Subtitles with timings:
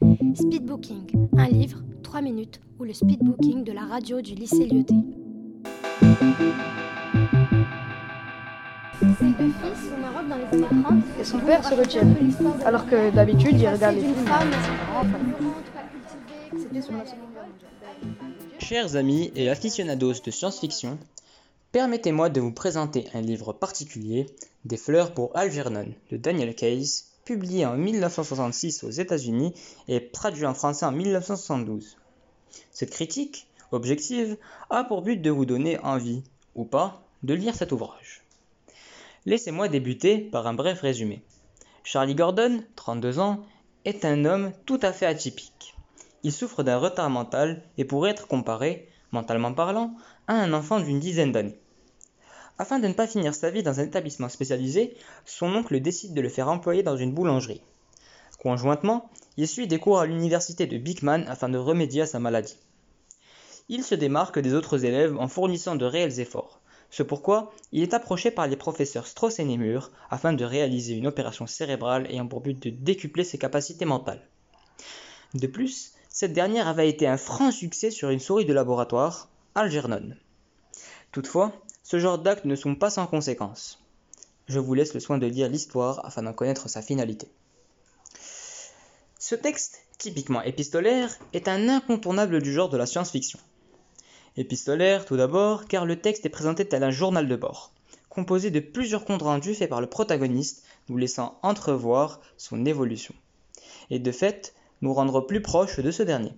[0.00, 4.94] Speedbooking, un livre, 3 minutes, ou le speedbooking de la radio du lycée Lyoté.
[11.20, 12.08] Et son père se retient.
[12.64, 14.24] Alors que d'habitude, il regarde les films.
[18.58, 20.98] Chers amis et aficionados de science-fiction,
[21.72, 24.26] permettez-moi de vous présenter un livre particulier,
[24.64, 29.54] Des fleurs pour Algernon, de Daniel Case, publié en 1966 aux États-Unis
[29.88, 31.96] et traduit en français en 1972.
[32.72, 34.36] Cette critique, objective,
[34.70, 36.22] a pour but de vous donner envie,
[36.54, 38.22] ou pas, de lire cet ouvrage.
[39.26, 41.22] Laissez-moi débuter par un bref résumé.
[41.84, 43.40] Charlie Gordon, 32 ans,
[43.84, 45.74] est un homme tout à fait atypique.
[46.22, 49.94] Il souffre d'un retard mental et pourrait être comparé, mentalement parlant,
[50.26, 51.58] à un enfant d'une dizaine d'années.
[52.60, 56.20] Afin de ne pas finir sa vie dans un établissement spécialisé, son oncle décide de
[56.20, 57.62] le faire employer dans une boulangerie.
[58.38, 62.58] Conjointement, il suit des cours à l'université de Beekman afin de remédier à sa maladie.
[63.70, 66.60] Il se démarque des autres élèves en fournissant de réels efforts.
[66.90, 71.06] Ce pourquoi il est approché par les professeurs Strauss et Nemur afin de réaliser une
[71.06, 74.28] opération cérébrale ayant pour but de décupler ses capacités mentales.
[75.32, 80.10] De plus, cette dernière avait été un franc succès sur une souris de laboratoire, Algernon.
[81.10, 81.54] Toutefois,
[81.90, 83.82] ce genre d'actes ne sont pas sans conséquences.
[84.46, 87.26] Je vous laisse le soin de lire l'histoire afin d'en connaître sa finalité.
[89.18, 93.40] Ce texte, typiquement épistolaire, est un incontournable du genre de la science-fiction.
[94.36, 97.72] Épistolaire tout d'abord, car le texte est présenté tel un journal de bord,
[98.08, 103.16] composé de plusieurs comptes rendus faits par le protagoniste, nous laissant entrevoir son évolution.
[103.90, 106.34] Et de fait, nous rendre plus proches de ce dernier.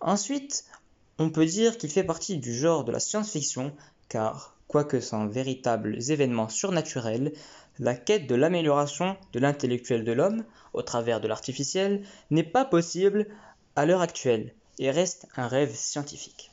[0.00, 0.66] Ensuite,
[1.18, 3.72] on peut dire qu'il fait partie du genre de la science-fiction,
[4.08, 7.32] car, quoique sans véritables événements surnaturels,
[7.78, 13.26] la quête de l'amélioration de l'intellectuel de l'homme, au travers de l'artificiel, n'est pas possible
[13.76, 16.52] à l'heure actuelle, et reste un rêve scientifique.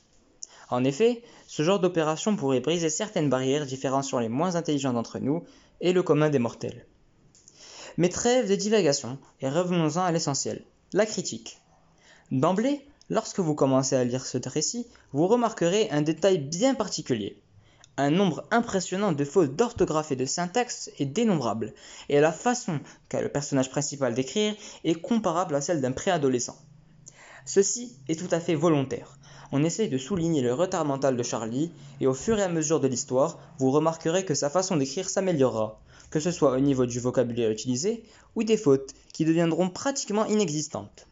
[0.70, 5.44] En effet, ce genre d'opération pourrait briser certaines barrières différenciant les moins intelligents d'entre nous
[5.82, 6.86] et le commun des mortels.
[7.98, 10.64] Mais trêve de divagation, et revenons-en à l'essentiel
[10.94, 11.60] la critique.
[12.32, 17.42] D'emblée, lorsque vous commencez à lire ce récit, vous remarquerez un détail bien particulier.
[17.98, 21.74] Un nombre impressionnant de fautes d'orthographe et de syntaxe est dénombrable,
[22.08, 22.80] et la façon
[23.10, 24.56] qu'a le personnage principal d'écrire
[24.86, 26.58] est comparable à celle d'un préadolescent.
[27.46, 29.18] Ceci est tout à fait volontaire.
[29.52, 32.80] On essaie de souligner le retard mental de Charlie, et au fur et à mesure
[32.80, 37.02] de l'histoire, vous remarquerez que sa façon d'écrire s'améliorera, que ce soit au niveau du
[37.02, 38.06] vocabulaire utilisé
[38.36, 41.08] ou des fautes qui deviendront pratiquement inexistantes.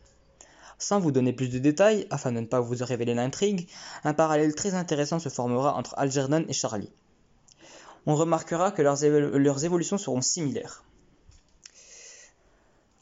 [0.80, 3.70] Sans vous donner plus de détails, afin de ne pas vous révéler l'intrigue,
[4.04, 6.92] un parallèle très intéressant se formera entre Algernon et Charlie.
[8.06, 9.04] On remarquera que leurs,
[9.66, 10.84] évolutions seront similaires.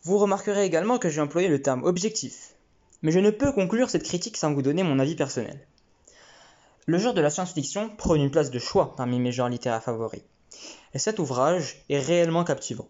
[0.03, 2.55] Vous remarquerez également que j'ai employé le terme objectif,
[3.01, 5.65] mais je ne peux conclure cette critique sans vous donner mon avis personnel.
[6.85, 10.23] Le genre de la science-fiction prône une place de choix parmi mes genres littéraires favoris
[10.93, 12.87] et cet ouvrage est réellement captivant.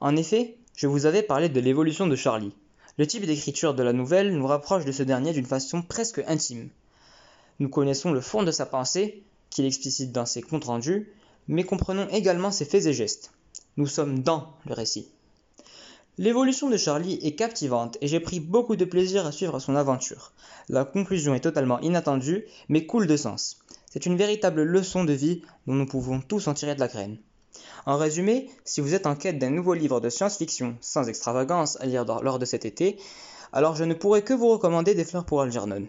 [0.00, 2.54] En effet, je vous avais parlé de l'évolution de Charlie.
[3.00, 6.68] Le type d'écriture de la nouvelle nous rapproche de ce dernier d'une façon presque intime.
[7.58, 11.10] Nous connaissons le fond de sa pensée, qu'il explicite dans ses comptes rendus,
[11.48, 13.32] mais comprenons également ses faits et gestes.
[13.78, 15.08] Nous sommes dans le récit.
[16.18, 20.34] L'évolution de Charlie est captivante et j'ai pris beaucoup de plaisir à suivre son aventure.
[20.68, 23.60] La conclusion est totalement inattendue, mais coule de sens.
[23.90, 27.16] C'est une véritable leçon de vie dont nous pouvons tous en tirer de la graine.
[27.86, 31.86] En résumé, si vous êtes en quête d'un nouveau livre de science-fiction sans extravagance à
[31.86, 32.98] lire lors de cet été,
[33.52, 35.86] alors je ne pourrais que vous recommander Des fleurs pour Algernon.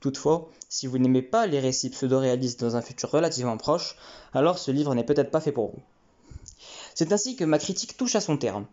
[0.00, 3.96] Toutefois, si vous n'aimez pas les récits pseudo-réalistes dans un futur relativement proche,
[4.34, 5.82] alors ce livre n'est peut-être pas fait pour vous.
[6.94, 8.66] C'est ainsi que ma critique touche à son terme.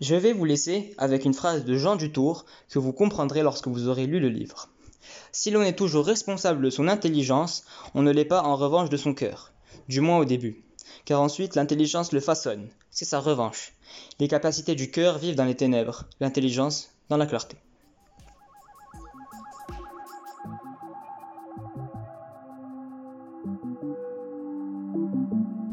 [0.00, 3.88] Je vais vous laisser avec une phrase de Jean Dutour que vous comprendrez lorsque vous
[3.88, 4.68] aurez lu le livre.
[5.30, 8.96] Si l'on est toujours responsable de son intelligence, on ne l'est pas en revanche de
[8.96, 9.52] son cœur,
[9.88, 10.64] du moins au début,
[11.04, 13.72] car ensuite l'intelligence le façonne, c'est sa revanche.
[14.18, 17.56] Les capacités du cœur vivent dans les ténèbres, l'intelligence dans la clarté.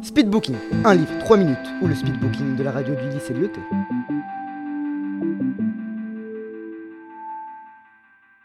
[0.02, 0.56] Speedbooking,
[0.86, 3.62] un livre, 3 minutes, ou le speedbooking de la radio du lycée Lyoté.